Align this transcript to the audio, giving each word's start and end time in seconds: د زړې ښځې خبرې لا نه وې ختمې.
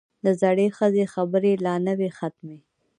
د 0.25 0.27
زړې 0.41 0.67
ښځې 0.77 1.05
خبرې 1.13 1.53
لا 1.65 1.75
نه 1.85 1.93
وې 1.99 2.09
ختمې. 2.17 2.59